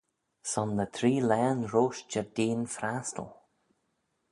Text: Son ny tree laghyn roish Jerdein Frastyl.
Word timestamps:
Son 0.51 0.69
ny 0.77 0.87
tree 0.95 1.19
laghyn 1.29 1.61
roish 1.71 2.01
Jerdein 2.11 2.61
Frastyl. 2.75 3.29